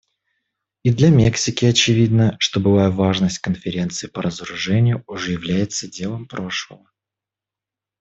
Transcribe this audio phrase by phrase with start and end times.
[0.81, 6.89] И для Мексики очевидно, что былая важность Конференции по разоружению уже является делом прошлого.